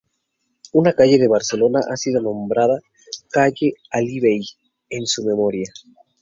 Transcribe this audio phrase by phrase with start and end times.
[0.73, 2.79] Una calle de Barcelona ha sido nombrada
[3.29, 4.43] calle Ali Bei
[4.89, 5.71] en su memoria.